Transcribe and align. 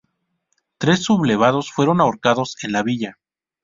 Tres 0.79 1.03
sublevados 1.03 1.71
fueron 1.71 2.01
ahorcados 2.01 2.55
en 2.63 2.71
la 2.71 2.81
villa. 2.81 3.19